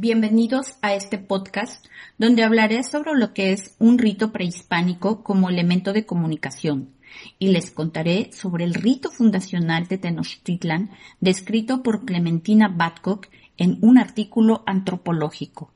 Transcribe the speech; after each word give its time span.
Bienvenidos 0.00 0.76
a 0.80 0.94
este 0.94 1.18
podcast 1.18 1.84
donde 2.18 2.44
hablaré 2.44 2.84
sobre 2.84 3.14
lo 3.14 3.34
que 3.34 3.50
es 3.50 3.74
un 3.80 3.98
rito 3.98 4.30
prehispánico 4.30 5.24
como 5.24 5.50
elemento 5.50 5.92
de 5.92 6.06
comunicación 6.06 6.94
y 7.40 7.48
les 7.48 7.72
contaré 7.72 8.30
sobre 8.32 8.62
el 8.62 8.74
rito 8.74 9.10
fundacional 9.10 9.88
de 9.88 9.98
Tenochtitlan 9.98 10.92
descrito 11.18 11.82
por 11.82 12.04
Clementina 12.04 12.68
Badcock 12.68 13.26
en 13.56 13.78
un 13.80 13.98
artículo 13.98 14.62
antropológico. 14.66 15.72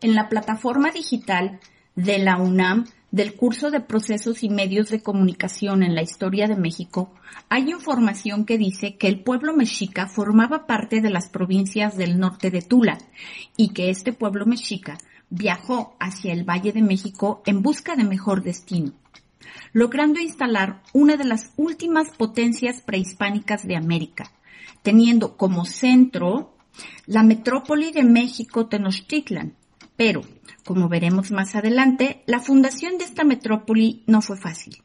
En 0.00 0.14
la 0.14 0.30
plataforma 0.30 0.90
digital 0.90 1.60
de 1.96 2.16
la 2.16 2.38
UNAM 2.38 2.86
del 3.12 3.34
curso 3.34 3.70
de 3.70 3.80
procesos 3.80 4.42
y 4.42 4.48
medios 4.48 4.88
de 4.88 5.02
comunicación 5.02 5.82
en 5.82 5.94
la 5.94 6.00
historia 6.00 6.48
de 6.48 6.56
México, 6.56 7.12
hay 7.50 7.70
información 7.70 8.46
que 8.46 8.56
dice 8.56 8.96
que 8.96 9.06
el 9.06 9.20
pueblo 9.20 9.54
mexica 9.54 10.08
formaba 10.08 10.66
parte 10.66 11.02
de 11.02 11.10
las 11.10 11.28
provincias 11.28 11.98
del 11.98 12.18
norte 12.18 12.50
de 12.50 12.62
Tula 12.62 12.96
y 13.54 13.74
que 13.74 13.90
este 13.90 14.14
pueblo 14.14 14.46
mexica 14.46 14.96
viajó 15.28 15.94
hacia 16.00 16.32
el 16.32 16.44
Valle 16.48 16.72
de 16.72 16.80
México 16.80 17.42
en 17.44 17.60
busca 17.60 17.96
de 17.96 18.04
mejor 18.04 18.42
destino, 18.42 18.92
logrando 19.74 20.18
instalar 20.18 20.82
una 20.94 21.18
de 21.18 21.24
las 21.24 21.52
últimas 21.56 22.16
potencias 22.16 22.80
prehispánicas 22.80 23.66
de 23.66 23.76
América, 23.76 24.32
teniendo 24.82 25.36
como 25.36 25.66
centro 25.66 26.54
la 27.06 27.22
metrópoli 27.22 27.92
de 27.92 28.04
México 28.04 28.68
Tenochtitlan, 28.68 29.54
pero, 30.04 30.22
como 30.64 30.88
veremos 30.88 31.30
más 31.30 31.54
adelante, 31.54 32.24
la 32.26 32.40
fundación 32.40 32.98
de 32.98 33.04
esta 33.04 33.22
metrópoli 33.22 34.02
no 34.08 34.20
fue 34.20 34.36
fácil. 34.36 34.82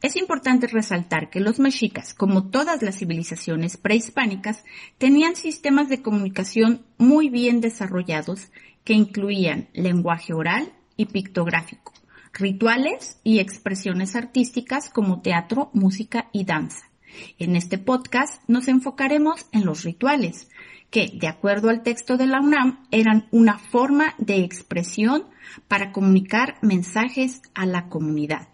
Es 0.00 0.16
importante 0.16 0.66
resaltar 0.66 1.28
que 1.28 1.40
los 1.40 1.58
mexicas, 1.58 2.14
como 2.14 2.48
todas 2.48 2.80
las 2.80 2.96
civilizaciones 2.96 3.76
prehispánicas, 3.76 4.64
tenían 4.96 5.36
sistemas 5.36 5.90
de 5.90 6.00
comunicación 6.00 6.86
muy 6.96 7.28
bien 7.28 7.60
desarrollados 7.60 8.48
que 8.82 8.94
incluían 8.94 9.68
lenguaje 9.74 10.32
oral 10.32 10.72
y 10.96 11.04
pictográfico, 11.04 11.92
rituales 12.32 13.20
y 13.24 13.40
expresiones 13.40 14.16
artísticas 14.16 14.88
como 14.88 15.20
teatro, 15.20 15.68
música 15.74 16.30
y 16.32 16.46
danza. 16.46 16.90
En 17.38 17.56
este 17.56 17.76
podcast 17.76 18.42
nos 18.48 18.68
enfocaremos 18.68 19.48
en 19.52 19.66
los 19.66 19.82
rituales, 19.82 20.48
que, 20.90 21.10
de 21.14 21.28
acuerdo 21.28 21.70
al 21.70 21.82
texto 21.82 22.16
de 22.16 22.26
la 22.26 22.40
UNAM, 22.40 22.86
eran 22.90 23.26
una 23.30 23.58
forma 23.58 24.14
de 24.18 24.42
expresión 24.44 25.24
para 25.68 25.92
comunicar 25.92 26.56
mensajes 26.62 27.42
a 27.54 27.66
la 27.66 27.88
comunidad. 27.88 28.48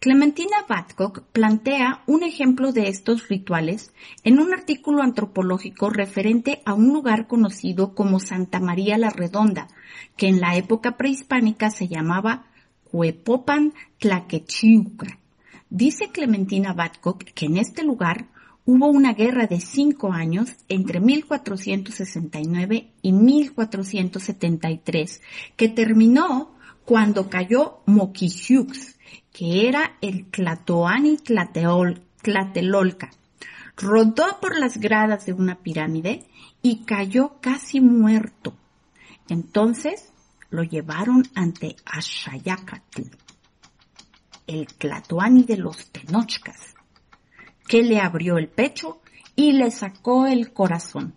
Clementina 0.00 0.64
Badcock 0.68 1.22
plantea 1.32 2.02
un 2.06 2.22
ejemplo 2.22 2.72
de 2.72 2.88
estos 2.88 3.28
rituales 3.28 3.92
en 4.22 4.38
un 4.38 4.52
artículo 4.52 5.02
antropológico 5.02 5.90
referente 5.90 6.62
a 6.64 6.74
un 6.74 6.92
lugar 6.92 7.26
conocido 7.26 7.94
como 7.94 8.20
Santa 8.20 8.60
María 8.60 8.96
la 8.96 9.10
Redonda, 9.10 9.66
que 10.16 10.28
en 10.28 10.40
la 10.40 10.56
época 10.56 10.96
prehispánica 10.96 11.70
se 11.70 11.88
llamaba 11.88 12.46
Cuepopan 12.84 13.74
Tlaquechiuca. 13.98 15.18
Dice 15.68 16.10
Clementina 16.12 16.72
Badcock 16.72 17.24
que 17.24 17.46
en 17.46 17.56
este 17.56 17.82
lugar 17.82 18.28
hubo 18.68 18.86
una 18.88 19.14
guerra 19.14 19.46
de 19.46 19.62
cinco 19.62 20.12
años 20.12 20.50
entre 20.68 21.00
1469 21.00 22.92
y 23.00 23.12
1473 23.12 25.22
que 25.56 25.70
terminó 25.70 26.54
cuando 26.84 27.30
cayó 27.30 27.78
Moquixiux, 27.86 28.98
que 29.32 29.68
era 29.68 29.96
el 30.02 30.26
Tlatoani 30.26 31.16
Tlatelolca. 31.16 33.10
Rodó 33.74 34.38
por 34.38 34.58
las 34.58 34.76
gradas 34.76 35.24
de 35.24 35.32
una 35.32 35.60
pirámide 35.60 36.26
y 36.60 36.84
cayó 36.84 37.38
casi 37.40 37.80
muerto. 37.80 38.54
Entonces 39.30 40.12
lo 40.50 40.62
llevaron 40.62 41.22
ante 41.34 41.74
Ashayacatl, 41.86 43.04
el 44.46 44.66
Tlatoani 44.66 45.44
de 45.44 45.56
los 45.56 45.86
Tenochcas 45.86 46.74
que 47.68 47.82
le 47.82 48.00
abrió 48.00 48.38
el 48.38 48.48
pecho 48.48 49.00
y 49.36 49.52
le 49.52 49.70
sacó 49.70 50.26
el 50.26 50.52
corazón. 50.52 51.14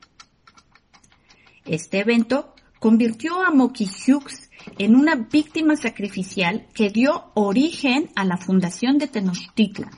Este 1.66 2.00
evento 2.00 2.54
convirtió 2.80 3.42
a 3.42 3.52
Moquixiux 3.52 4.50
en 4.78 4.96
una 4.96 5.16
víctima 5.16 5.76
sacrificial 5.76 6.68
que 6.74 6.90
dio 6.90 7.32
origen 7.34 8.10
a 8.16 8.26
la 8.26 8.38
fundación 8.38 8.98
de 8.98 9.08
Tenochtitlan, 9.08 9.92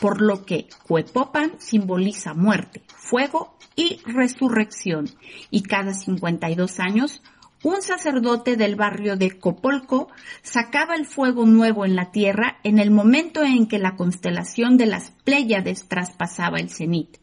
por 0.00 0.20
lo 0.20 0.44
que 0.44 0.68
Cuepopan 0.86 1.60
simboliza 1.60 2.34
muerte, 2.34 2.82
fuego 2.96 3.56
y 3.76 4.00
resurrección, 4.04 5.10
y 5.50 5.62
cada 5.62 5.92
52 5.92 6.80
años 6.80 7.22
un 7.62 7.82
sacerdote 7.82 8.56
del 8.56 8.74
barrio 8.74 9.16
de 9.16 9.38
Copolco 9.38 10.08
sacaba 10.42 10.94
el 10.94 11.04
fuego 11.04 11.44
nuevo 11.44 11.84
en 11.84 11.94
la 11.94 12.10
tierra 12.10 12.58
en 12.64 12.78
el 12.78 12.90
momento 12.90 13.42
en 13.42 13.66
que 13.66 13.78
la 13.78 13.96
constelación 13.96 14.78
de 14.78 14.86
las 14.86 15.10
Pléyades 15.24 15.86
traspasaba 15.86 16.58
el 16.58 16.70
cenit. 16.70 17.18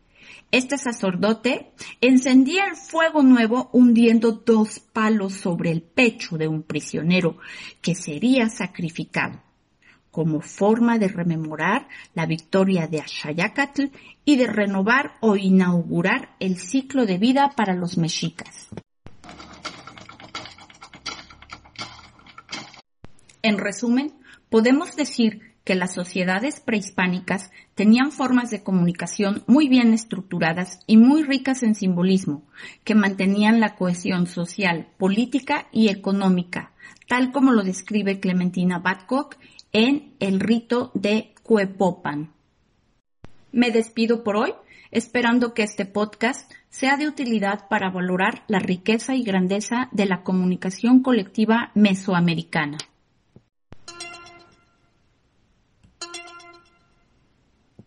Este 0.52 0.78
sacerdote 0.78 1.72
encendía 2.02 2.66
el 2.66 2.75
fuego 2.75 3.24
nuevo 3.24 3.70
hundiendo 3.74 4.31
dos 4.31 4.80
palos 4.80 5.34
sobre 5.34 5.72
el 5.72 5.81
pecho 5.81 6.38
de 6.38 6.48
un 6.48 6.62
prisionero 6.64 7.38
que 7.81 7.96
sería 7.96 8.48
sacrificado, 8.48 9.42
como 10.12 10.42
forma 10.42 11.00
de 11.00 11.09
rememorar 11.09 11.88
la 12.14 12.28
victoria 12.28 12.88
de 12.88 13.02
Ashayacatl 13.02 13.86
y 14.24 14.38
de 14.38 14.48
renovar 14.48 15.16
o 15.19 15.36
inaugurar 15.36 16.36
el 16.40 16.58
ciclo 16.58 17.06
de 17.06 17.18
vida 17.18 17.54
para 17.56 17.74
los 17.74 17.98
mexicas. 17.98 18.69
En 23.47 23.59
resumen, 23.59 24.12
podemos 24.50 24.97
decir 24.97 25.53
que 25.63 25.74
las 25.74 25.94
sociedades 25.94 26.59
prehispánicas 26.59 27.50
tenían 27.75 28.12
formas 28.12 28.52
de 28.52 28.62
comunicación 28.62 29.46
muy 29.47 29.69
bien 29.69 29.94
estructuradas 29.94 30.81
y 30.85 30.97
muy 30.97 31.24
ricas 31.24 31.63
en 31.63 31.74
simbolismo, 31.74 32.44
que 32.84 32.94
mantenían 32.94 33.62
la 33.62 33.78
cohesión 33.78 34.28
social, 34.28 34.90
política 34.97 35.69
y 35.72 35.88
económica, 35.88 36.74
tal 37.07 37.31
como 37.31 37.53
lo 37.53 37.63
describe 37.63 38.19
Clementina 38.19 38.80
Badcock 38.80 39.38
en 39.72 40.13
El 40.19 40.41
rito 40.41 40.91
de 40.94 41.34
Cuepopan. 41.41 42.34
Me 43.53 43.72
despido 43.72 44.25
por 44.25 44.36
hoy, 44.36 44.53
esperando 44.91 45.53
que 45.53 45.63
este 45.63 45.86
podcast 45.86 46.52
sea 46.69 46.97
de 46.97 47.07
utilidad 47.07 47.69
para 47.69 47.91
valorar 47.91 48.44
la 48.50 48.59
riqueza 48.59 49.16
y 49.16 49.24
grandeza 49.24 49.88
de 49.94 50.06
la 50.06 50.24
comunicación 50.24 51.02
colectiva 51.02 51.72
mesoamericana. 51.75 52.78